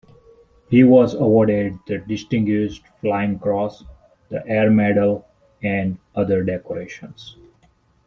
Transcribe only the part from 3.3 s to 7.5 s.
Cross, the Air Medal, and other decorations.